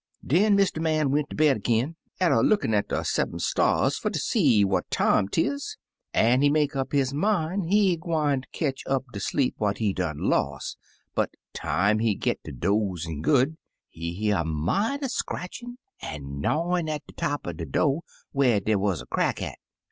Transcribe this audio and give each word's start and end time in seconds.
'*Den 0.25 0.57
Mr. 0.57 0.81
Man 0.81 1.11
went 1.11 1.29
ter 1.29 1.35
bed 1.35 1.57
ag'in, 1.57 1.95
atter 2.19 2.41
lookin' 2.41 2.73
at 2.73 2.87
de 2.87 3.05
sev'm 3.05 3.37
stars 3.37 3.99
fer 3.99 4.09
ter 4.09 4.17
see 4.17 4.65
what 4.65 4.89
time 4.89 5.27
'tis, 5.29 5.77
an* 6.11 6.41
he 6.41 6.49
make 6.49 6.75
up 6.75 6.91
his 6.91 7.13
min' 7.13 7.61
he 7.65 7.97
gwine 7.97 8.41
ter 8.41 8.47
ketch 8.51 8.81
up 8.87 9.05
de 9.13 9.19
sleep 9.19 9.53
what 9.59 9.77
he 9.77 9.93
done 9.93 10.17
los', 10.17 10.75
but 11.13 11.35
time 11.53 11.99
he 11.99 12.15
git 12.15 12.43
ter 12.43 12.51
dozin' 12.51 13.21
good, 13.21 13.57
he 13.89 14.13
hear 14.15 14.37
a 14.37 14.43
mighty 14.43 15.07
scratchin* 15.07 15.77
an* 16.01 16.41
gnyawin' 16.41 16.89
at 16.89 17.05
de 17.05 17.13
top 17.13 17.43
cr 17.43 17.51
de 17.51 17.65
do* 17.67 17.99
whar 18.33 18.59
dey 18.59 18.73
wuz 18.77 19.03
a 19.03 19.05
crack 19.05 19.39
at. 19.39 19.59